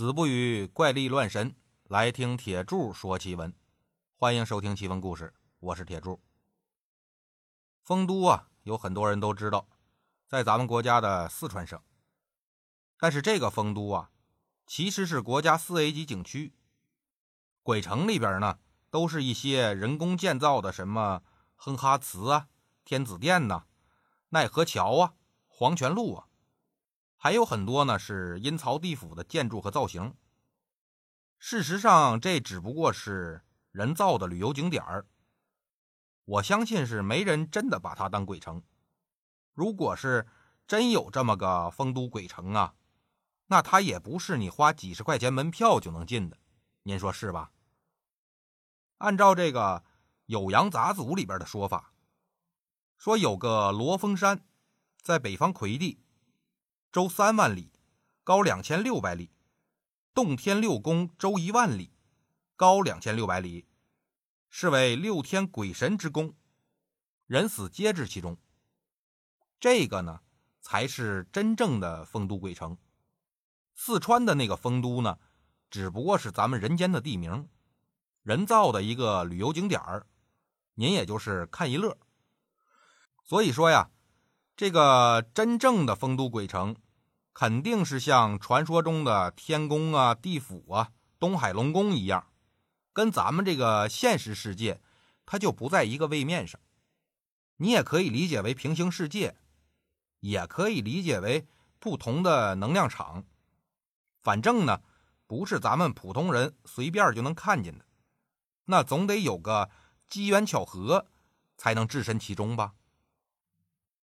[0.00, 3.54] 子不语怪力乱神，来听铁柱说奇闻。
[4.16, 6.22] 欢迎收听奇闻故事，我是铁柱。
[7.82, 9.68] 丰都啊，有很多人都知道，
[10.26, 11.78] 在咱们国家的四川省。
[12.96, 14.10] 但是这个丰都啊，
[14.66, 16.54] 其实是国家四 A 级景区。
[17.62, 18.58] 鬼城里边呢，
[18.88, 21.22] 都是一些人工建造的，什么
[21.56, 22.48] 哼哈祠啊、
[22.86, 23.66] 天子殿呐、
[24.30, 25.12] 奈何桥啊、
[25.46, 26.28] 黄泉路啊。
[27.22, 30.14] 还有很多呢，是阴曹地府的建筑和造型。
[31.38, 35.06] 事实上，这只不过是人造的旅游景点儿。
[36.24, 38.62] 我相信是没人真的把它当鬼城。
[39.52, 40.26] 如果是
[40.66, 42.74] 真有这么个丰都鬼城啊，
[43.48, 46.38] 那它也不是你花几十块钱门票就能进的。
[46.84, 47.52] 您说是吧？
[48.96, 49.84] 按照这个
[50.34, 51.92] 《酉阳杂俎》里边的说法，
[52.96, 54.42] 说有个罗峰山，
[55.02, 56.00] 在北方魁地。
[56.92, 57.70] 周三万里，
[58.24, 59.30] 高两千六百里，
[60.12, 61.92] 洞天六宫周一万里，
[62.56, 63.68] 高两千六百里，
[64.48, 66.34] 是为六天鬼神之宫，
[67.26, 68.36] 人死皆至其中。
[69.60, 70.22] 这个呢，
[70.60, 72.76] 才是真正的丰都鬼城。
[73.72, 75.20] 四川的那个丰都呢，
[75.70, 77.48] 只不过是咱们人间的地名，
[78.24, 80.08] 人造的一个旅游景点儿，
[80.74, 81.96] 您也就是看一乐。
[83.22, 83.92] 所以说呀。
[84.60, 86.76] 这个真正的丰都鬼城，
[87.32, 92.26] 肯定是像传说中的天宫啊、地府啊、东海龙宫一样，
[92.92, 94.82] 跟咱们这个现实世界，
[95.24, 96.60] 它就不在一个位面上。
[97.56, 99.34] 你也可以理解为平行世界，
[100.18, 101.46] 也可以理解为
[101.78, 103.24] 不同的能量场。
[104.20, 104.82] 反正呢，
[105.26, 107.86] 不是咱们普通人随便就能看见的，
[108.66, 109.70] 那总得有个
[110.10, 111.06] 机缘巧合，
[111.56, 112.74] 才能置身其中吧。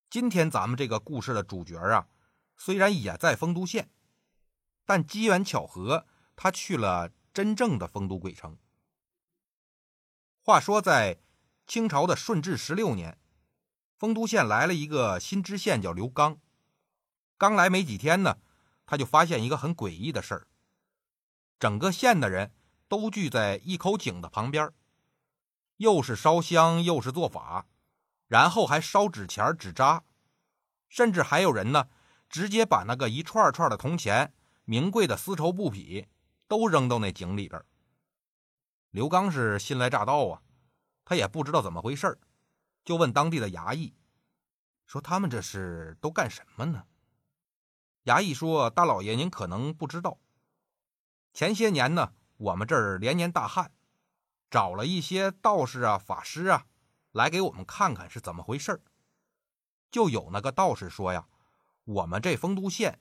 [0.09, 2.07] 今天咱们这个故事的主角啊，
[2.55, 3.89] 虽然也在丰都县，
[4.85, 8.57] 但机缘巧合，他去了真正的丰都鬼城。
[10.41, 11.19] 话说，在
[11.65, 13.19] 清朝的顺治十六年，
[13.97, 16.39] 丰都县来了一个新知县，叫刘刚。
[17.37, 18.37] 刚来没几天呢，
[18.85, 20.47] 他就发现一个很诡异的事儿：
[21.59, 22.53] 整个县的人
[22.87, 24.71] 都聚在一口井的旁边，
[25.75, 27.67] 又是烧香，又是做法。
[28.27, 30.03] 然后还烧纸钱、纸扎，
[30.89, 31.87] 甚至还有人呢，
[32.29, 34.33] 直接把那个一串串的铜钱、
[34.65, 36.07] 名贵的丝绸布匹
[36.47, 37.63] 都扔到那井里边。
[38.91, 40.41] 刘刚是新来乍到啊，
[41.05, 42.19] 他也不知道怎么回事
[42.83, 43.95] 就问当地的衙役，
[44.85, 46.85] 说他们这是都干什么呢？
[48.05, 50.17] 衙役说：“大老爷，您可能不知道，
[51.33, 53.71] 前些年呢，我们这儿连年大旱，
[54.49, 56.67] 找了一些道士啊、法师啊。”
[57.17, 58.79] 来给我们看看是怎么回事
[59.89, 61.27] 就有那个道士说呀，
[61.83, 62.99] 我们这丰都县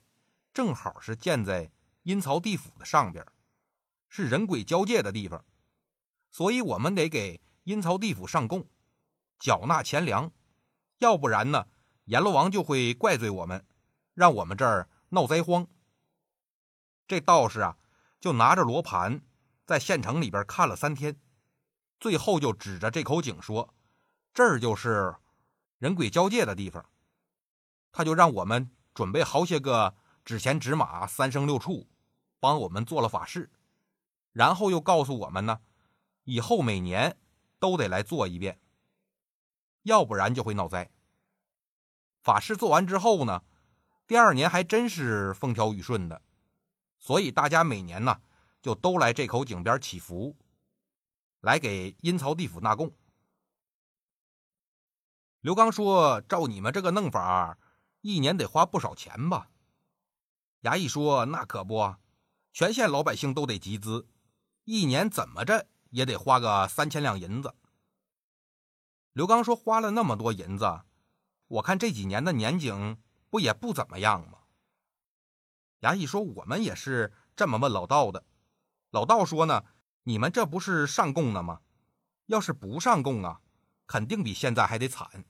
[0.54, 1.70] 正好是建在
[2.04, 3.26] 阴曹地府的上边，
[4.08, 5.44] 是人鬼交界的地方，
[6.30, 8.66] 所以我们得给阴曹地府上供，
[9.38, 10.32] 缴纳钱粮，
[10.98, 11.66] 要不然呢，
[12.06, 13.66] 阎罗王就会怪罪我们，
[14.14, 15.66] 让我们这儿闹灾荒。
[17.06, 17.76] 这道士啊，
[18.18, 19.20] 就拿着罗盘
[19.66, 21.20] 在县城里边看了三天，
[22.00, 23.74] 最后就指着这口井说。
[24.36, 25.16] 这儿就是
[25.78, 26.84] 人鬼交界的地方，
[27.90, 29.94] 他就让我们准备好些个
[30.26, 31.88] 纸钱纸马、三生六畜，
[32.38, 33.50] 帮我们做了法事，
[34.34, 35.60] 然后又告诉我们呢，
[36.24, 37.16] 以后每年
[37.58, 38.60] 都得来做一遍，
[39.84, 40.90] 要不然就会闹灾。
[42.20, 43.42] 法事做完之后呢，
[44.06, 46.20] 第二年还真是风调雨顺的，
[46.98, 48.20] 所以大家每年呢
[48.60, 50.36] 就都来这口井边祈福，
[51.40, 52.92] 来给阴曹地府纳贡。
[55.40, 57.58] 刘刚说：“照你们这个弄法，
[58.00, 59.50] 一年得花不少钱吧？”
[60.62, 61.94] 衙役说：“那可不，
[62.52, 64.08] 全县老百姓都得集资，
[64.64, 67.54] 一年怎么着也得花个三千两银子。”
[69.12, 70.82] 刘刚说：“花了那么多银子，
[71.46, 72.98] 我看这几年的年景
[73.30, 74.38] 不也不怎么样吗？”
[75.82, 78.24] 衙役说：“我们也是这么问老道的。
[78.90, 79.64] 老道说呢，
[80.02, 81.60] 你们这不是上供呢吗？
[82.26, 83.40] 要是不上供啊，
[83.86, 85.24] 肯定比现在还得惨。”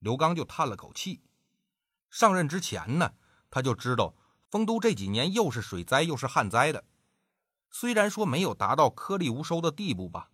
[0.00, 1.22] 刘刚就叹了口气。
[2.08, 3.14] 上任之前呢，
[3.50, 4.14] 他就知道
[4.50, 6.84] 丰都这几年又是水灾又是旱灾的。
[7.70, 10.30] 虽然说没有达到颗粒无收的地步吧，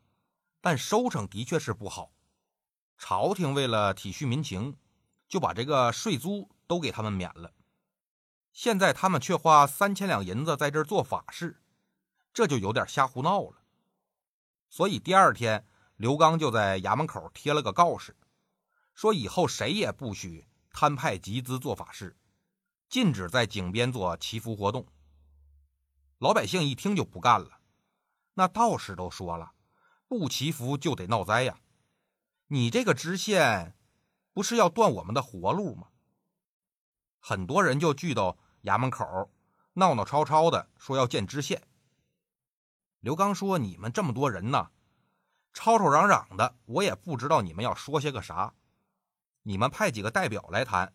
[0.61, 2.13] 但收成的确是不好。
[2.97, 4.79] 朝廷为了体恤民情，
[5.29, 7.53] 就把这个税租都给他们免了。
[8.53, 11.61] 现在他们却花三千两银子在这儿做法事，
[12.33, 13.63] 这就有点瞎胡闹了。
[14.71, 18.17] 所以第二天，刘刚就在衙门口贴了个告示。
[18.95, 22.17] 说以后谁也不许摊派集资做法事，
[22.89, 24.87] 禁止在井边做祈福活动。
[26.19, 27.61] 老百姓一听就不干了。
[28.35, 29.53] 那道士都说了，
[30.09, 31.59] 不祈福就得闹灾呀！
[32.49, 33.77] 你这个知县，
[34.33, 35.89] 不是要断我们的活路吗？
[37.19, 39.31] 很多人就聚到衙门口，
[39.75, 41.67] 闹闹吵吵的说要见知县。
[43.01, 44.71] 刘刚说：“你们这么多人呢，
[45.59, 48.53] 吵吵嚷嚷的，我也不知道你们要说些个啥。
[49.45, 50.93] 你们派几个代表来谈。”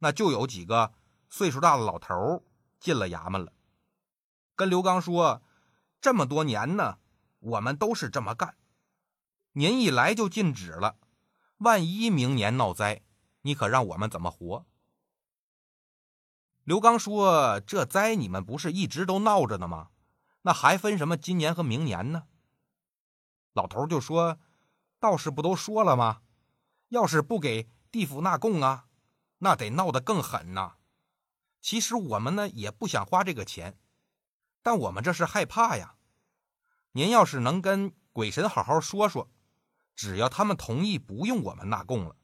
[0.00, 0.94] 那就有几个
[1.28, 2.42] 岁数大的老头
[2.80, 3.52] 进了衙门了，
[4.54, 5.42] 跟刘刚说
[6.00, 6.98] ：“这么多年呢，
[7.38, 8.56] 我们都是这么干。
[9.52, 10.96] 您一来就禁止了，
[11.58, 13.02] 万一明年闹灾，
[13.42, 14.64] 你可让我们怎么活？”
[16.64, 19.90] 刘刚说：“这灾你们不是一直都闹着呢吗？
[20.42, 22.24] 那还分什么今年和明年呢？”
[23.56, 24.38] 老头就说
[25.00, 26.20] ：“道士不都说了吗？
[26.90, 28.86] 要是不给地府纳贡啊？”
[29.38, 30.76] 那得闹得更狠呐！
[31.62, 33.78] 其实我们呢也不想花这个钱，
[34.62, 35.96] 但我们这是害怕呀。
[36.92, 39.30] 您要是能跟鬼神好好说说，
[39.94, 42.14] 只要他们同意不用我们纳贡了，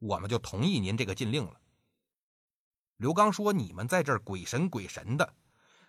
[0.00, 1.60] 我们就同意您这个禁令了。
[2.96, 5.34] 刘刚说：“你们在这儿鬼神鬼神的，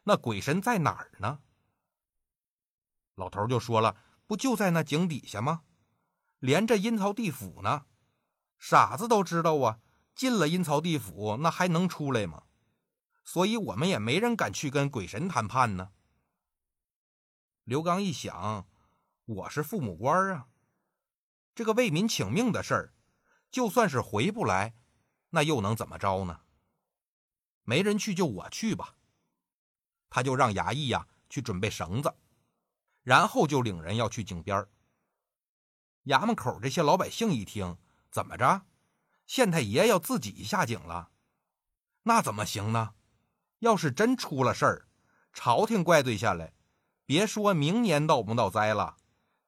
[0.04, 1.40] 那鬼神在哪儿呢？”
[3.16, 3.95] 老头就说了
[4.33, 5.62] ：“不就在那井底下吗？
[6.39, 7.85] 连着阴曹地府呢，
[8.57, 9.80] 傻子都知道啊。”
[10.15, 12.45] 进了阴曹地府，那还能出来吗？
[13.24, 15.91] 所以我们也没人敢去跟鬼神谈判呢。
[17.63, 18.68] 刘刚一想，
[19.25, 20.47] 我是父母官啊，
[21.53, 22.94] 这个为民请命的事儿，
[23.51, 24.74] 就算是回不来，
[25.30, 26.41] 那又能怎么着呢？
[27.62, 28.95] 没人去就我去吧。
[30.09, 32.15] 他就让衙役呀去准备绳子，
[33.03, 34.65] 然后就领人要去井边
[36.05, 37.77] 衙门口这些老百姓一听，
[38.09, 38.65] 怎么着？
[39.25, 41.11] 县太爷要自己下井了，
[42.03, 42.94] 那怎么行呢？
[43.59, 44.88] 要是真出了事儿，
[45.31, 46.53] 朝廷怪罪下来，
[47.05, 48.97] 别说明年闹不闹灾了，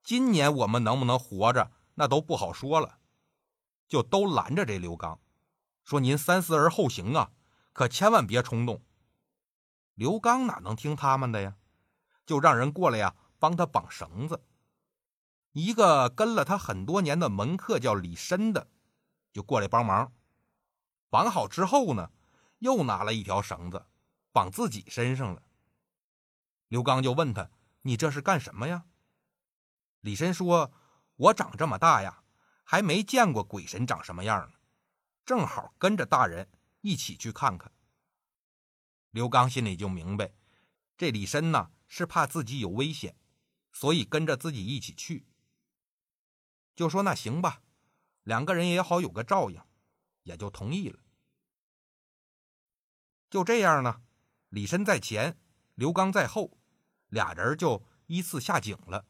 [0.04, 3.00] 今年我们能不能活着，那都不好说了。
[3.88, 5.19] 就都拦着这刘刚，
[5.84, 7.31] 说您三思而后行啊，
[7.74, 8.81] 可千万别冲动。
[9.94, 11.56] 刘刚哪能听他们的呀？
[12.25, 13.16] 就让人过来呀，
[13.46, 14.44] 帮他绑绳子。
[15.52, 18.68] 一个跟了他很多年的门客叫李申的。
[19.32, 20.12] 就过来帮忙，
[21.12, 22.10] 绑好之后呢，
[22.58, 23.86] 又拿了一条绳子
[24.32, 25.44] 绑自己身上了。
[26.70, 27.52] 刘刚就问他
[27.84, 28.86] ：“你这是干什么呀？”
[30.02, 30.74] 李申说
[31.16, 32.24] ：“我长这么大呀，
[32.64, 34.56] 还没见过鬼神长什么样呢，
[35.24, 36.50] 正好跟着大人
[36.82, 37.72] 一起去看看。”
[39.12, 40.34] 刘刚心里就明白，
[40.98, 43.16] 这李申呢是怕自己有危险，
[43.75, 45.27] 所以跟着自己一起去。
[46.77, 47.62] 就说：“那行吧。”
[48.24, 49.62] 两个人也好有个照应，
[50.24, 50.98] 也就同意了。
[53.30, 54.01] 就这样呢，
[54.48, 55.38] 李深在前，
[55.75, 56.57] 刘刚在后，
[57.10, 59.06] 俩人就依次下井了。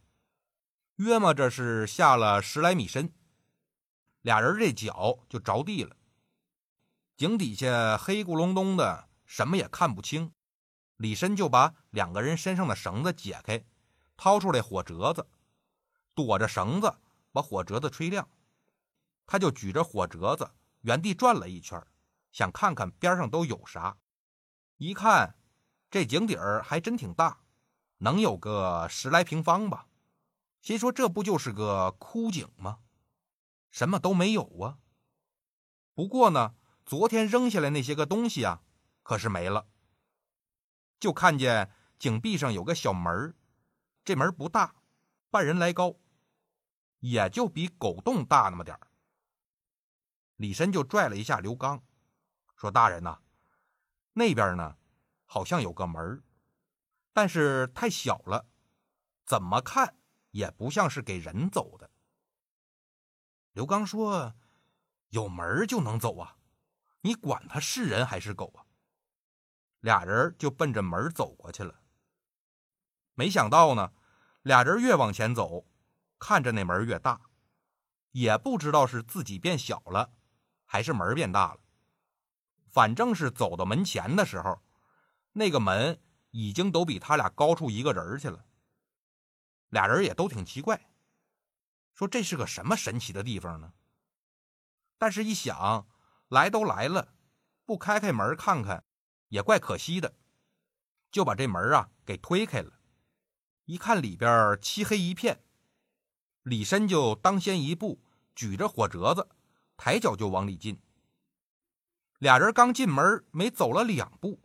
[0.96, 3.14] 约摸着是下了十来米深，
[4.22, 5.96] 俩人这脚就着地了。
[7.16, 10.34] 井底下黑咕隆咚的，什么也看不清。
[10.98, 13.64] 李深就把两个人身上的绳子解开，
[14.18, 15.28] 掏出来火折子，
[16.14, 16.94] 躲着绳子，
[17.32, 18.28] 把火折子吹亮。
[19.26, 20.52] 他就举着火折子
[20.82, 21.82] 原地转了一圈，
[22.32, 23.98] 想看看边上都有啥。
[24.78, 25.36] 一看，
[25.90, 27.40] 这井底儿还真挺大，
[27.98, 29.88] 能有个十来平方吧。
[30.62, 32.80] 心说这不就是个枯井吗？
[33.72, 34.80] 什么都没有啊。
[35.94, 36.56] 不过呢，
[36.86, 38.62] 昨天扔下来那些个东西啊，
[39.04, 39.68] 可是没了。
[41.00, 43.36] 就看见井壁上有个小门
[44.06, 44.76] 这门不大，
[45.32, 45.96] 半人来高，
[47.00, 48.88] 也就比狗洞大那么点儿。
[50.36, 51.84] 李深就拽了一下刘刚，
[52.56, 53.24] 说：“大人呐，
[54.14, 54.78] 那边呢，
[55.26, 56.24] 好像有个门
[57.14, 58.48] 但是太小了，
[59.26, 59.98] 怎么看
[60.30, 61.90] 也不像是给人走的。”
[63.54, 64.36] 刘刚说
[65.10, 66.38] ：“有门就能走啊，
[67.02, 68.68] 你管他是人还是狗啊？”
[69.82, 71.82] 俩人就奔着门走过去了。
[73.16, 73.92] 没想到呢，
[74.44, 75.66] 俩人越往前走，
[76.20, 77.20] 看着那门越大，
[78.12, 80.12] 也不知道是自己变小了。
[80.68, 81.60] 还是门变大了，
[82.68, 84.62] 反正是走到门前的时候，
[85.32, 88.46] 那个门已经都比他俩高出一个人去了。
[89.70, 90.90] 俩人也都挺奇怪，
[91.94, 93.74] 说这是个什么神奇的地方呢？
[94.98, 95.88] 但是，一想
[96.30, 97.14] 来都来了，
[97.64, 98.84] 不开开门看看
[99.30, 100.16] 也怪可惜的，
[101.12, 102.74] 就把这门啊给推开了。
[103.66, 105.44] 一看里边漆黑一片，
[106.44, 108.00] 李申就当先一步，
[108.36, 109.28] 举着火折子。
[109.78, 110.80] 抬脚就往里进，
[112.18, 114.40] 俩人刚进门，没走了两步，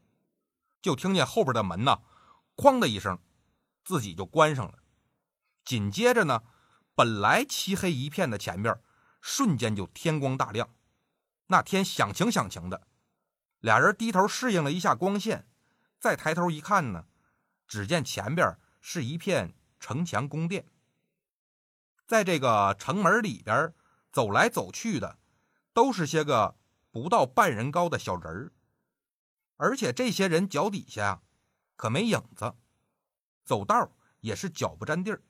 [0.83, 2.01] 就听见后边的门呐，
[2.57, 3.17] 哐的一声，
[3.85, 4.81] 自己就关上了。
[5.65, 6.43] 紧接着呢，
[6.97, 8.77] 本来漆黑一片的前边，
[9.21, 10.75] 瞬间就天光大亮。
[11.47, 12.89] 那天响晴响晴的，
[13.61, 15.47] 俩人低头适应了一下光线，
[16.01, 17.07] 再抬头一看呢，
[17.69, 20.67] 只见前边是一片城墙宫殿。
[22.07, 23.73] 在这个城门里边
[24.11, 25.19] 走来走去的，
[25.73, 26.57] 都是些个
[26.91, 28.53] 不到半人高的小人儿，
[29.57, 31.23] 而且这些人脚底下
[31.77, 32.57] 可没影子，
[33.45, 35.23] 走道也是脚不沾地儿，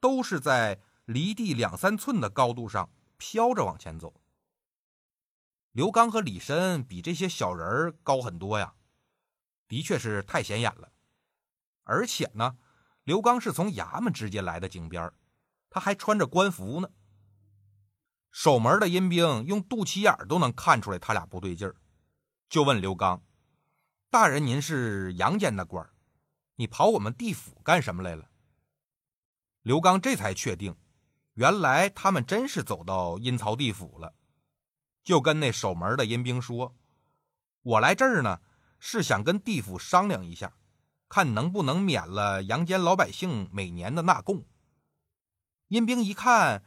[0.00, 4.20] 都是在离地两三寸的高度上飘着往前走。
[5.70, 8.74] 刘刚和李申比这些小人儿高很多呀，
[9.68, 10.90] 的确是太显眼了。
[11.86, 12.56] 而且呢，
[13.04, 15.10] 刘刚是从衙门直接来的井边
[15.70, 16.90] 他还穿着官服呢。
[18.30, 21.76] 守门的阴兵用肚脐眼都能看出来他俩不对劲儿，
[22.48, 23.22] 就问刘刚
[24.10, 25.88] ：“大人，您是阳间的官
[26.56, 28.28] 你跑我们地府干什么来了？”
[29.62, 30.76] 刘刚这才确定，
[31.34, 34.14] 原来他们真是走到阴曹地府了。
[35.02, 36.74] 就跟那守门的阴兵说
[37.62, 38.40] ：“我来这儿呢，
[38.78, 40.52] 是想跟地府商量一下，
[41.16, 44.44] 看能不能免了阳间老百姓每年的纳贡。”
[45.68, 46.62] 阴兵一看，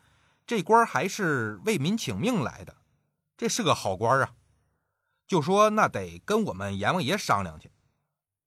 [0.47, 2.77] 这官还是为民请命来的，
[3.37, 4.33] 这是个好官啊，
[5.27, 7.71] 就说：“那得跟我们阎王爷商量去。”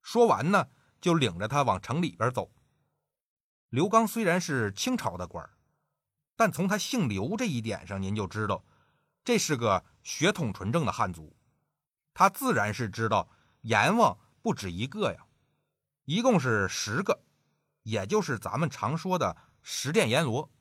[0.03, 0.67] 说完呢，
[0.99, 2.51] 就领着他往城里边走。
[3.69, 5.49] 刘刚虽然是清朝的官
[6.35, 8.65] 但从他姓刘这一点上，您就知道。
[9.23, 11.33] 这是个血统纯正的汉族，
[12.13, 13.29] 他自然是知道
[13.61, 15.25] 阎王不止一个呀，
[16.05, 17.23] 一共是十个，
[17.83, 20.51] 也就是咱们常说的十殿阎罗，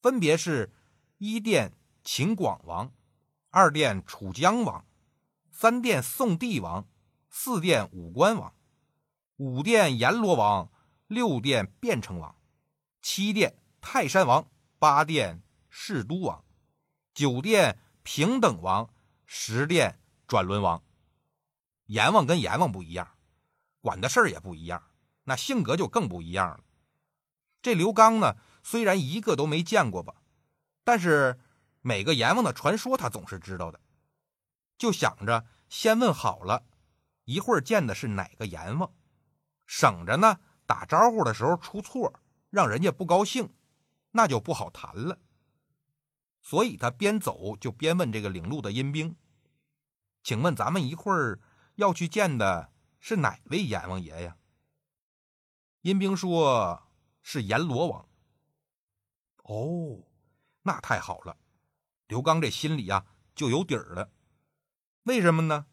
[0.00, 0.72] 分别是
[1.18, 1.72] 一殿
[2.04, 2.92] 秦广王，
[3.50, 4.86] 二殿楚江王，
[5.50, 6.88] 三殿宋帝王，
[7.28, 8.54] 四殿武官王，
[9.36, 10.70] 五殿阎罗王，
[11.08, 12.36] 六殿汴城王，
[13.02, 16.44] 七殿泰山王，八殿士都王。
[17.12, 18.88] 九殿平等王，
[19.26, 19.98] 十殿
[20.28, 20.82] 转轮王。
[21.86, 23.18] 阎王跟阎王不一样，
[23.80, 24.82] 管的事儿也不一样，
[25.24, 26.60] 那性格就更不一样了。
[27.62, 30.22] 这刘刚呢，虽然一个都没见过吧，
[30.84, 31.38] 但是
[31.80, 33.80] 每个阎王的传说他总是知道的，
[34.78, 36.64] 就想着先问好了，
[37.24, 38.92] 一会儿见的是哪个阎王，
[39.66, 43.52] 省着呢打招呼的时候出错，让人家不高兴，
[44.12, 45.18] 那就不好谈了。
[46.42, 49.14] 所以他边走就边问这个领路的阴兵
[50.24, 51.38] ：“请问咱们一会儿
[51.74, 52.69] 要去见的
[53.00, 54.36] 是哪位阎王爷呀？”
[55.82, 56.82] 阴兵说
[57.22, 58.06] ：“是阎罗王。”
[59.44, 60.04] 哦，
[60.62, 61.36] 那太好了，
[62.06, 63.04] 刘刚这心里呀
[63.34, 64.12] 就有底儿了。
[65.04, 65.66] 为什么呢？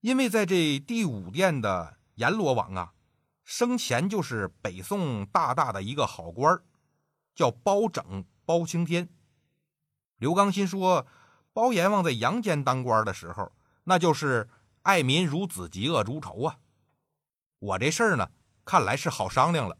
[0.00, 2.94] 因为在这第五殿的阎罗王啊，
[3.44, 6.60] 生前就是北宋大大的一个好官
[7.34, 9.08] 叫包拯、包青天。
[10.16, 11.06] 刘刚心说
[11.52, 13.52] ：“包阎王在阳间当官的时候，
[13.84, 14.48] 那就是
[14.88, 16.60] 爱民如子，嫉恶如仇啊！
[17.58, 18.30] 我这事儿呢，
[18.64, 19.76] 看来是好商量了。”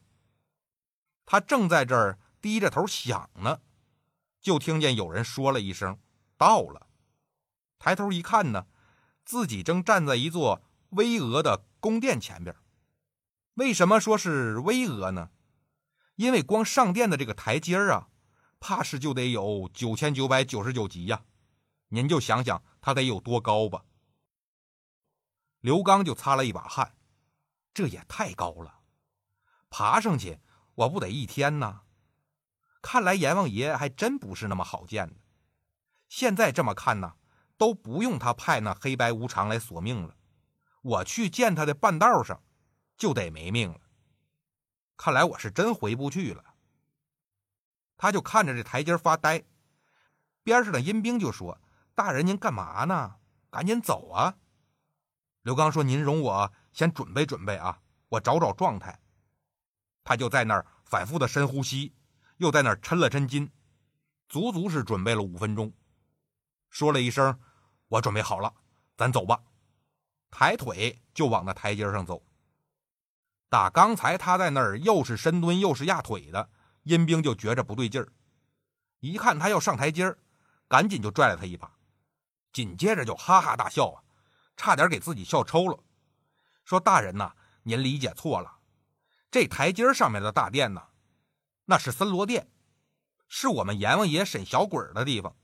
[1.24, 3.62] 他正在这儿低着头想呢，
[4.42, 5.98] 就听见有人说了一声
[6.36, 6.88] ：“到了。”
[7.80, 8.66] 抬头一看呢，
[9.24, 12.54] 自己正站在一座巍峨的宫殿前边。
[13.54, 15.30] 为什么说是巍峨呢？
[16.16, 18.08] 因为光上殿的这个台阶啊。
[18.60, 21.22] 怕是就得有九千九百九十九级呀，
[21.88, 23.84] 您就想想他得有多高吧。
[25.68, 26.94] 刘刚就擦了一把汗，
[27.74, 28.80] 这也太高了，
[29.68, 30.40] 爬上去
[30.74, 31.82] 我不得一天呐。
[32.80, 35.16] 看来阎王爷还真不是那么好见的。
[36.08, 37.16] 现在这么看呢，
[37.58, 40.16] 都不用他派那黑白无常来索命了，
[40.80, 42.42] 我去见他的半道上
[42.96, 43.80] 就得没命了。
[44.96, 46.54] 看来我是真回不去了。
[47.98, 49.44] 他就看着这台阶发呆，
[50.42, 51.60] 边上的阴兵就说
[51.94, 53.16] ：“大人，您干嘛呢？
[53.50, 54.38] 赶紧走啊！”
[55.48, 59.00] 刘刚说：“您容我先准备准备啊，我找找状态。”
[60.04, 61.94] 他就在那儿反复的深呼吸，
[62.36, 63.50] 又在那儿抻了抻筋，
[64.28, 65.72] 足足是准备了五分钟，
[66.68, 67.40] 说了一声
[67.88, 68.52] ：“我准备好了，
[68.94, 69.40] 咱走吧。”
[70.30, 72.22] 抬腿就往那台阶上走。
[73.48, 76.50] 打刚才他在那儿又是深蹲又是压腿的。
[76.82, 78.12] 阴兵就觉着不对劲儿，
[79.00, 80.18] 一看他要上台阶儿，
[80.68, 81.72] 赶紧就拽了他一把，
[82.52, 84.04] 紧接着就哈哈大笑啊，
[84.58, 85.82] 差点给自己笑抽了。
[86.64, 88.58] 说：“大人呐，您理解错了，
[89.30, 90.88] 这台阶上面的大殿呢，
[91.64, 92.50] 那是森罗殿，
[93.28, 95.34] 是我们阎王爷审小鬼的地方。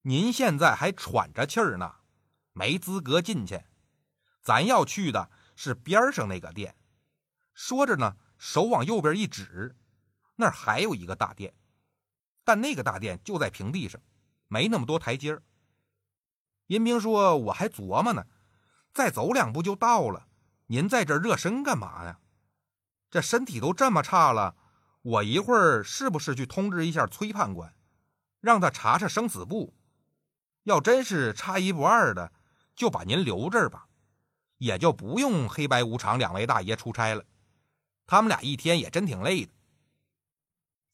[0.00, 1.96] 您现在还喘着气儿呢，
[2.52, 3.62] 没资格进去。
[4.40, 6.74] 咱要去的是边上那个殿，
[7.54, 9.76] 说着呢，手往右边一指，
[10.34, 11.54] 那儿还有一个大殿，
[12.42, 14.00] 但那个大殿就在平地上，
[14.48, 15.42] 没那么多台阶儿。
[16.66, 18.26] 阴兵说：“我还琢磨呢，
[18.92, 20.26] 再走两步就到了，
[20.66, 22.20] 您在这热身干嘛呀？
[23.10, 24.56] 这身体都这么差了，
[25.02, 27.74] 我一会儿是不是去通知一下崔判官，
[28.40, 29.74] 让他查查生死簿？
[30.62, 32.32] 要真是差一不二的，
[32.74, 33.88] 就把您留这儿吧，
[34.58, 37.24] 也就不用黑白无常两位大爷出差了。
[38.06, 39.52] 他们俩一天也真挺累的。”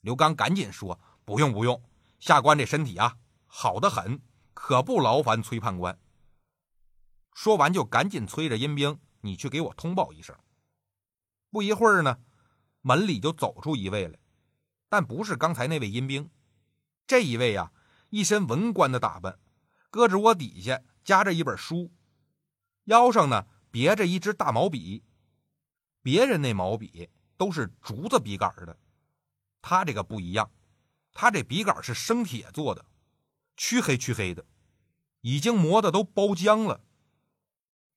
[0.00, 1.82] 刘刚赶紧说：“不用不用，
[2.18, 4.20] 下官这身体啊，好的很。”
[4.60, 5.96] 可不劳烦崔判官。
[7.32, 10.36] 说完，就赶紧催着阴兵：“你去给我通报一声。”
[11.48, 12.18] 不一会儿呢，
[12.80, 14.18] 门里就走出一位来，
[14.88, 16.28] 但不是刚才那位阴兵。
[17.06, 17.72] 这一位呀，
[18.10, 19.38] 一身文官的打扮，
[19.92, 21.92] 胳肢窝底下夹着一本书，
[22.86, 25.04] 腰上呢别着一支大毛笔。
[26.02, 28.76] 别人那毛笔都是竹子笔杆的，
[29.62, 30.50] 他这个不一样，
[31.12, 32.84] 他这笔杆是生铁做的。
[33.58, 34.46] 黢黑黢黑的，
[35.22, 36.80] 已经磨得都包浆了。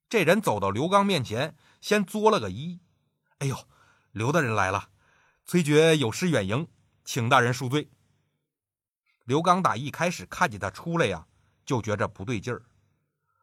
[0.10, 2.80] 这人走到刘刚面前，先作了个揖
[3.38, 3.56] ：“哎呦，
[4.12, 4.90] 刘大人来了，
[5.46, 6.68] 崔珏有失远迎，
[7.06, 7.92] 请大人恕罪。”
[9.24, 11.28] 刘刚打一开始看见他出来呀，
[11.64, 12.64] 就觉着不对劲儿，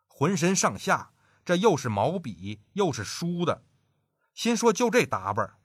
[0.08, 1.12] 浑身上下
[1.44, 3.64] 这又是毛笔又是书的，
[4.34, 5.56] 心说就这打扮，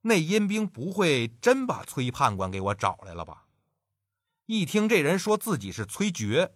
[0.00, 3.44] 那阴兵不会真把崔判官给我找来了吧？
[4.52, 6.50] 一听这人说自己是崔珏，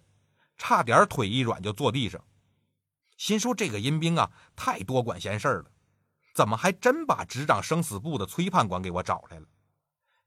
[0.57, 2.25] 差点腿一软就坐地上，
[3.17, 5.71] 心说这个阴兵啊，太多管闲事了，
[6.35, 9.47] 怎么还真把执掌生死簿的崔判官给我找来了？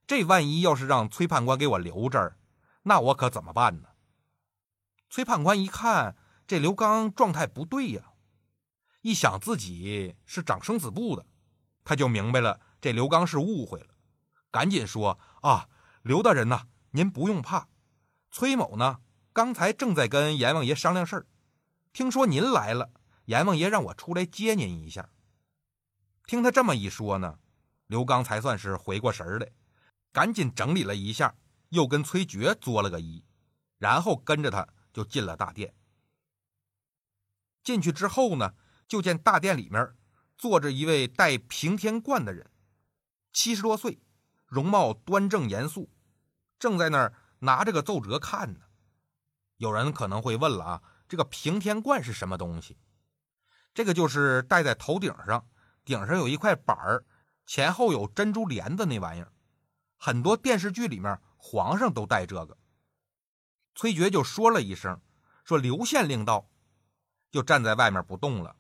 [0.07, 2.37] 这万一要是让崔判官给我留这儿，
[2.83, 3.89] 那我可怎么办呢？
[5.09, 6.15] 崔判官一看
[6.47, 8.13] 这刘刚状态不对呀，
[9.01, 11.25] 一想自己是掌生死簿的，
[11.83, 13.89] 他就明白了这刘刚是误会了，
[14.49, 15.67] 赶紧说啊，
[16.03, 16.67] 刘大人呐。
[16.97, 17.69] 您不用怕，
[18.31, 19.01] 崔某呢？
[19.31, 21.27] 刚才正在跟阎王爷商量事儿，
[21.93, 22.89] 听说您来了，
[23.25, 25.11] 阎王爷让我出来接您一下。
[26.25, 27.37] 听他这么一说呢，
[27.85, 29.51] 刘刚才算是回过神来，
[30.11, 31.35] 赶紧整理了一下，
[31.69, 33.23] 又跟崔珏作了个揖，
[33.77, 35.75] 然后跟着他就进了大殿。
[37.63, 38.55] 进去之后呢，
[38.87, 39.95] 就见大殿里面
[40.35, 42.49] 坐着一位戴平天冠的人，
[43.31, 43.99] 七十多岁，
[44.47, 45.91] 容貌端正严肃。
[46.59, 48.61] 正在那儿拿着个奏折看呢，
[49.57, 52.77] 有人可能会问了啊，这个平天冠是什么东西？
[53.73, 55.47] 这个就是戴在头顶上，
[55.85, 57.05] 顶上有一块板儿，
[57.45, 59.31] 前后有珍珠帘子那玩意儿。
[59.97, 62.57] 很多电视剧里面皇上都戴这个。
[63.75, 64.99] 崔珏就说了一声，
[65.43, 66.49] 说刘县令到，
[67.31, 68.55] 就站在外面不动了。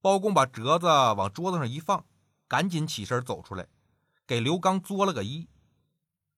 [0.00, 2.04] 包公把折子往桌子上一放，
[2.48, 3.68] 赶紧起身走出来，
[4.26, 5.48] 给刘刚作了个揖。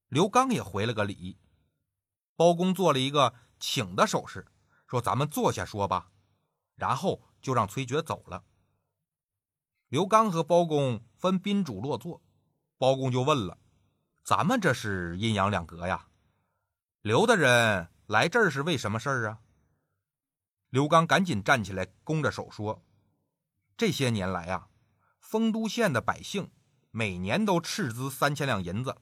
[0.09, 1.39] 刘刚也回了个礼，
[2.35, 4.47] 包公做了一个请的手势，
[4.87, 6.11] 说：“咱们坐下说吧。”
[6.77, 8.45] 然后就让崔珏走了。
[9.89, 12.23] 刘刚和包公分宾主落座，
[12.79, 13.59] 包公就问了
[14.25, 16.09] ：“咱们这是阴阳两隔呀？
[17.03, 19.41] 刘大人来这儿是为什么事儿啊？”
[20.71, 22.83] 刘刚赶紧站起来，弓着手说
[23.77, 24.69] ：“这些年来啊，
[25.21, 26.51] 丰都县的百姓
[26.91, 28.97] 每年都斥资三千两银子。”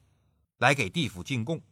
[0.58, 1.62] 来给地府进贡，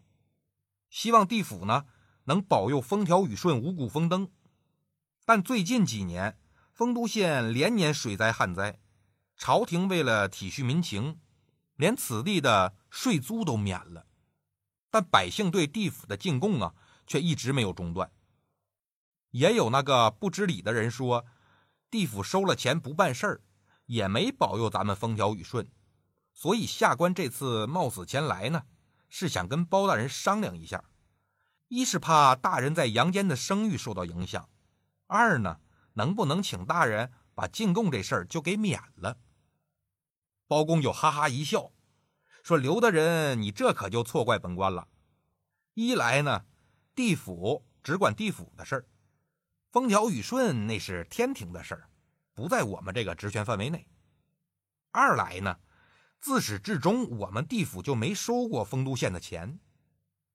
[0.91, 1.87] 希望地府呢
[2.25, 4.31] 能保佑风调雨顺、五谷丰登。
[5.25, 6.39] 但最近几年，
[6.73, 8.79] 丰都县连年水灾旱灾，
[9.37, 11.19] 朝廷为了体恤民情，
[11.77, 14.07] 连此地的税租都免了。
[14.91, 16.75] 但百姓对地府的进贡啊，
[17.07, 18.13] 却一直没有中断。
[19.31, 21.25] 也有那个不知理的人说，
[21.91, 23.41] 地府收了钱不办事儿，
[23.87, 25.67] 也没保佑咱们风调雨顺。
[26.33, 28.65] 所以下官这次冒死前来呢。
[29.17, 30.87] 是想跟包大人商量一下，
[31.69, 34.49] 一是怕大人在阳间的声誉受到影响，
[35.07, 35.61] 二呢，
[35.93, 39.19] 能不能请大人把进贡这事儿就给免了？
[40.49, 41.71] 包公就哈哈一笑，
[42.43, 44.89] 说：“刘大人，你这可就错怪本官了。
[45.75, 46.47] 一来呢，
[46.97, 48.89] 地府只管地府的事儿，
[49.71, 51.89] 风调雨顺那是天庭的事儿，
[52.35, 53.87] 不在我们这个职权范围内；
[54.91, 55.57] 二来呢。”
[56.25, 59.61] 自始至终，我们地府就没收过丰都县的钱，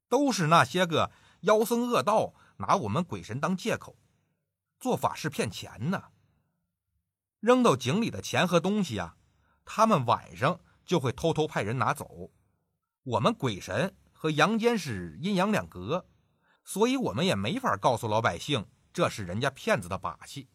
[0.07, 3.97] 都是那些个妖僧恶道拿我们鬼神当借口，
[4.79, 6.09] 做法事骗钱呢。
[7.39, 9.17] 扔到井里的钱和东西啊，
[9.65, 12.29] 他们晚上就会偷偷派人拿走。
[13.01, 16.07] 我们鬼神和阳间是阴阳两隔，
[16.63, 20.49] 所以我们也没法告诉老百姓这是人家骗子的把戏。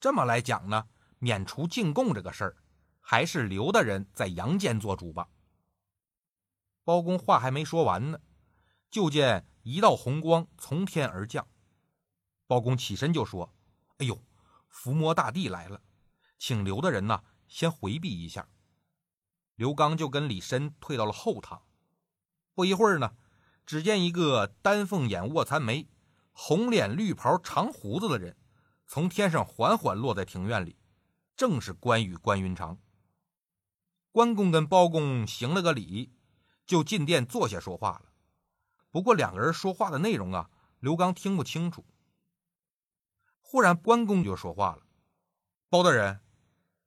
[0.00, 0.86] 这么来讲呢，
[1.18, 2.56] 免除进贡这个事儿。
[3.06, 5.28] 还是刘大人在阳间做主吧。
[6.84, 8.18] 包公话还没说完呢，
[8.90, 11.46] 就见一道红光从天而降。
[12.46, 13.54] 包公起身就说
[14.00, 14.24] ：“哎呦，
[14.68, 15.82] 伏魔大帝来了，
[16.38, 18.48] 请刘大人呐先回避一下。”
[19.54, 21.62] 刘刚就跟李申退到了后堂。
[22.54, 23.14] 不一会儿呢，
[23.66, 25.90] 只见一个丹凤眼、卧蚕眉、
[26.32, 28.36] 红脸绿袍、长胡子的人
[28.86, 30.78] 从天上缓缓落在庭院里，
[31.36, 32.78] 正是关羽关云长。
[34.14, 36.12] 关公跟包公行了个礼。
[36.66, 38.12] 就进殿坐下说话了，
[38.90, 40.48] 不过两个人说话的内容啊，
[40.78, 41.84] 刘刚听不清楚。
[43.42, 44.86] 忽然关公就说话了
[45.68, 46.20] ：“包大人，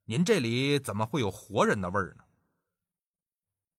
[0.05, 2.23] 您这里怎么会有活人的味儿呢？”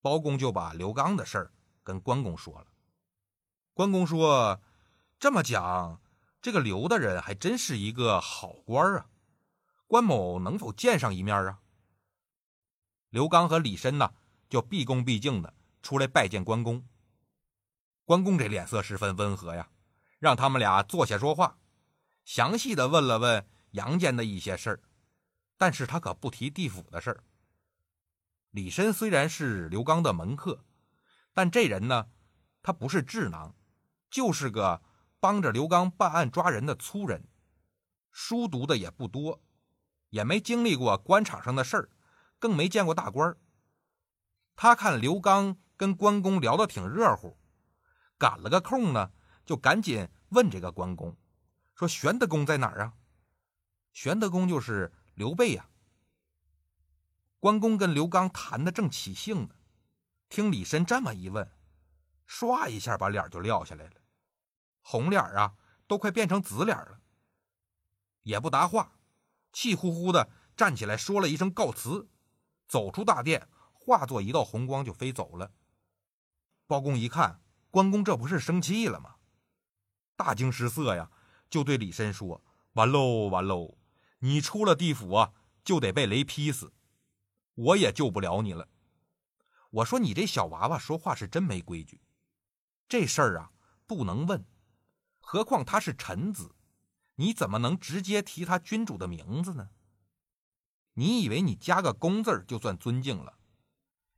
[0.00, 2.68] 包公就把刘刚的事儿跟关公说了。
[3.74, 4.60] 关公说
[5.18, 6.00] ：“这么讲，
[6.40, 9.10] 这个刘大人还真是一个好官啊，
[9.88, 11.58] 关某能否见上一面啊？”
[13.10, 14.14] 刘刚和李申呢，
[14.48, 15.54] 就毕恭毕敬的。
[15.80, 16.84] 出来拜见关公。
[18.04, 19.70] 关公这脸色十分温和呀，
[20.18, 21.56] 让他们俩坐下说话，
[22.24, 24.80] 详细的问了问杨坚的一些事儿，
[25.56, 27.24] 但是他可不提地府的事儿。
[28.50, 30.64] 李申虽然是刘刚的门客，
[31.32, 32.08] 但这人呢，
[32.60, 33.54] 他不是智囊，
[34.10, 34.82] 就是个
[35.20, 37.26] 帮着刘刚办案抓人的粗人，
[38.10, 39.42] 书读的也不多，
[40.10, 41.88] 也没经历过官场上的事儿，
[42.38, 43.36] 更没见过大官
[44.56, 45.58] 他看刘刚。
[45.78, 47.38] 跟关公聊得挺热乎，
[48.18, 49.12] 赶了个空呢，
[49.46, 51.16] 就赶紧问这个关公，
[51.76, 52.94] 说：“玄德公在哪儿啊？”
[53.94, 55.68] 玄德公就是刘备呀。
[57.38, 59.54] 关公跟刘刚谈的正起兴呢，
[60.28, 61.48] 听李申这么一问，
[62.26, 64.00] 唰一下把脸就撂下来了，
[64.82, 65.54] 红脸啊
[65.86, 66.98] 都快变成紫脸了，
[68.24, 68.98] 也不答话，
[69.52, 72.08] 气呼呼的站起来说了一声告辞，
[72.68, 75.50] 走出大殿，化作一道红光就飞走了。
[76.66, 79.16] 包公一看，关公这不是生气了吗？
[80.14, 81.10] 大惊失色呀，
[81.48, 83.78] 就对李申说：“完喽，完喽！
[84.18, 85.32] 你出了地府啊，
[85.64, 86.72] 就得被雷劈死，
[87.54, 88.68] 我也救不了你了。”
[89.70, 92.02] 我说：“你这小娃娃说话是真没规矩，
[92.88, 93.52] 这事儿啊
[93.86, 94.44] 不能问，
[95.20, 96.54] 何况他是臣子，
[97.14, 99.70] 你怎么能直接提他君主的名字呢？
[100.98, 103.38] 你以为你加个公字就算尊敬了？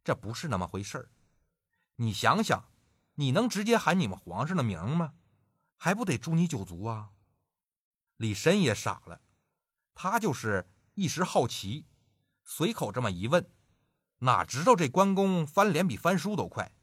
[0.03, 1.11] 这不是那么回事儿。”
[1.97, 2.71] 你想想，
[3.17, 5.13] 你能直接喊你们皇上的名吗？
[5.77, 7.11] 还不得诛你九族啊！
[8.17, 9.21] 李申也傻了，
[9.93, 11.85] 他就是一时好奇，
[12.45, 13.47] 随口这么一问，
[14.21, 16.75] 哪知道这关公翻脸比翻书都快。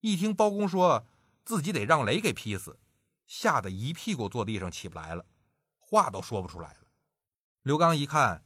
[0.00, 1.06] 一听包公说
[1.42, 2.78] 自己得让雷给劈死，
[3.26, 5.24] 吓得一屁股坐地上起不来了，
[5.78, 6.80] 话都说不出来了。
[7.62, 8.44] 刘刚一看，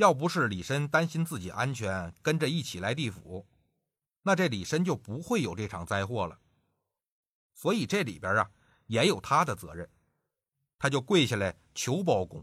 [0.00, 3.46] 要不是李绅担心自己安全，跟着一起来地府。
[4.22, 6.38] 那这李绅就不会有这场灾祸了，
[7.52, 8.50] 所以这里边啊
[8.86, 9.90] 也有他的责任，
[10.78, 12.42] 他就跪下来求包公，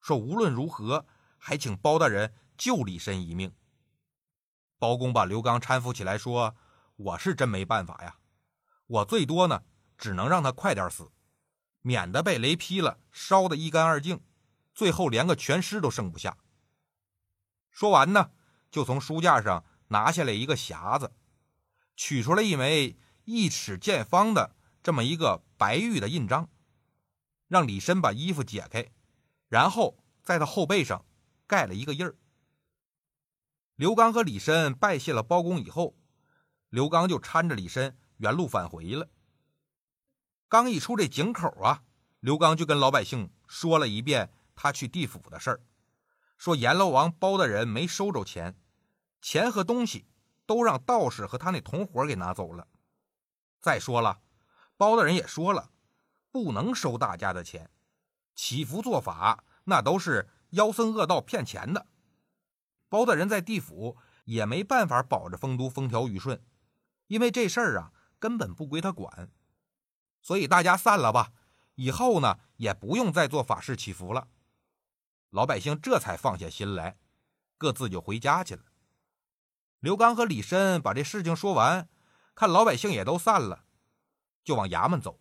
[0.00, 1.04] 说无论如何
[1.36, 3.52] 还请包大人救李绅一命。
[4.78, 6.54] 包公把刘刚搀扶起来说
[6.94, 8.18] ：“我是真没办法呀，
[8.86, 9.64] 我最多呢
[9.98, 11.10] 只能让他快点死，
[11.82, 14.20] 免得被雷劈了，烧得一干二净，
[14.72, 16.38] 最后连个全尸都剩不下。”
[17.76, 18.30] 说完呢，
[18.70, 19.62] 就从书架上。
[19.88, 21.12] 拿下来一个匣子，
[21.94, 26.48] 取出来一枚一尺见方的这么一个白玉的印章，
[27.46, 28.90] 让李深把衣服解开，
[29.46, 31.06] 然后在他后背上
[31.46, 32.16] 盖了一个印儿。
[33.76, 35.96] 刘刚和李深拜谢了包公以后，
[36.68, 39.08] 刘刚就搀着李深原路返回了。
[40.48, 41.84] 刚一出这井口啊，
[42.18, 45.60] 刘刚就跟老百姓说了一遍他去地府的事儿，
[46.36, 48.56] 说阎罗王包大人没收着钱。
[49.20, 50.06] 钱和东西
[50.44, 52.68] 都让道士和他那同伙给拿走了。
[53.60, 54.20] 再说了，
[54.76, 55.70] 包大人也说了，
[56.30, 57.70] 不能收大家的钱，
[58.34, 61.86] 祈福做法那都是妖僧恶道骗钱的。
[62.88, 63.96] 包大人在地府
[64.26, 66.40] 也没办法保着丰都风调雨顺，
[67.08, 69.30] 因为这事儿啊根本不归他管。
[70.22, 71.32] 所以大家散了吧，
[71.74, 74.28] 以后呢也不用再做法事祈福了。
[75.36, 76.96] 老百姓这才放下心来，
[77.58, 78.62] 各自就回家去了。
[79.80, 81.90] 刘刚和李申把这事情说完，
[82.34, 83.66] 看老百姓也都散了，
[84.42, 85.20] 就往衙门走。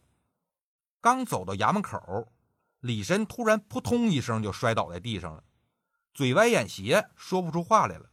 [1.01, 2.31] 刚走到衙门口，
[2.79, 5.43] 李申突然扑通一声就摔倒在地上了，
[6.13, 8.09] 嘴歪眼斜，说不出话来了。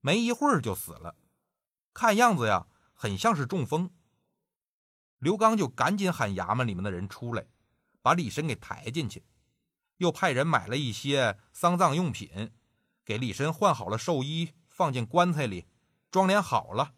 [0.00, 1.14] 没一会儿就死了，
[1.94, 3.88] 看样子呀，很像是中风。
[5.20, 7.46] 刘刚就赶紧喊衙门里面的人出来，
[8.02, 9.22] 把李申给抬进去，
[10.00, 12.52] 又派人买了一些丧葬用品，
[13.04, 15.66] 给李深换好了寿衣，放进棺材里，
[16.10, 16.94] 装殓好了，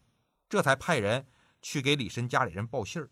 [0.48, 1.26] 这才派人
[1.60, 3.10] 去给李深家里人报信儿，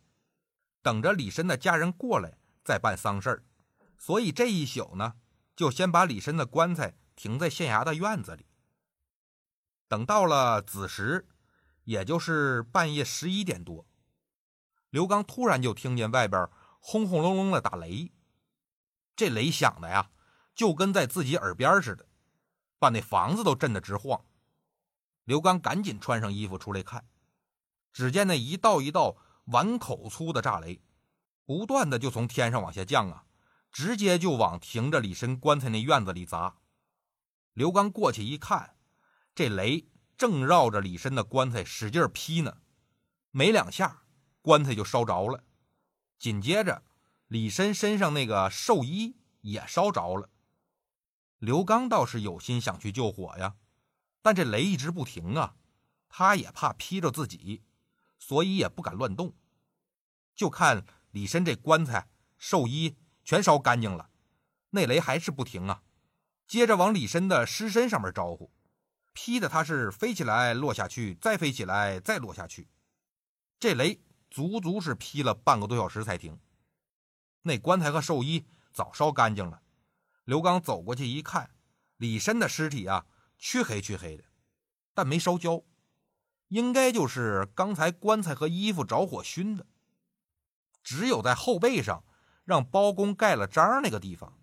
[0.81, 3.45] 等着李深的家人过来再办丧事儿。
[3.99, 5.15] 所以这一宿呢，
[5.57, 8.47] 就先把李深的棺材停在县衙的院子里。
[9.89, 11.27] 等到了子时，
[11.83, 13.89] 也就是半夜十一点多，
[14.91, 16.49] 刘刚突然就听见外边
[16.79, 18.13] 轰轰隆隆的打雷，
[19.21, 20.13] 这雷响的呀，
[20.55, 22.09] 就跟在自己耳边似的，
[22.79, 24.25] 把那房子都震得直晃。
[25.25, 27.07] 刘刚赶紧穿上衣服出来看，
[27.93, 30.81] 只见那一道一道碗口粗的炸雷，
[31.45, 33.27] 不断的就从天上往下降啊。
[33.71, 36.57] 直接就往停着李申棺材那院子里砸。
[37.53, 38.75] 刘刚过去一看，
[39.35, 42.63] 这雷正绕着李申的棺材使劲劈呢，
[43.33, 44.03] 没两下，
[44.41, 45.45] 棺材就烧着了。
[46.19, 46.83] 紧接着，
[47.31, 50.29] 李绅身上那个寿衣也烧着了。
[51.39, 53.55] 刘刚倒是有心想去救火呀，
[54.21, 55.55] 但这雷一直不停啊，
[56.09, 57.63] 他也怕劈着自己，
[58.19, 59.33] 所以也不敢乱动。
[60.35, 62.97] 就看李申这棺材、寿衣。
[63.23, 64.11] 全烧干净了，
[64.71, 65.83] 那雷还是不停啊！
[66.49, 68.51] 接着往李申的尸身上面招呼，
[69.13, 72.67] 劈的他是飞起来落下去，再飞起来再落下去。
[73.61, 76.41] 这雷足足是劈了半个多小时才停。
[77.43, 79.63] 那棺材和寿衣早烧干净了。
[80.25, 81.51] 刘刚走过去一看，
[81.97, 83.07] 李申的尸体啊，
[83.39, 84.25] 黢黑黢黑的，
[84.95, 85.63] 但没烧焦，
[86.49, 89.67] 应该就是刚才棺材和衣服着火熏的。
[90.83, 92.05] 只有在后背上。
[92.43, 94.41] 让包公盖了章那个地方，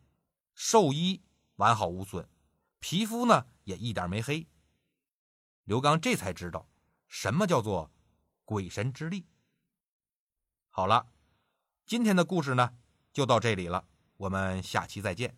[0.54, 1.22] 寿衣
[1.56, 2.26] 完好无损，
[2.80, 4.48] 皮肤呢也一点没黑。
[5.66, 6.70] 刘刚这才知道
[7.10, 7.92] 什么叫做
[8.46, 9.28] 鬼神之力。
[10.70, 11.12] 好了，
[11.86, 12.78] 今天的故事呢
[13.18, 13.84] 就到这里了，
[14.18, 15.36] 我们下期再见。